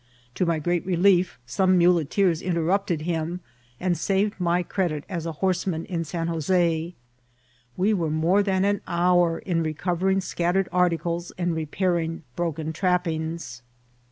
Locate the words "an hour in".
8.65-9.61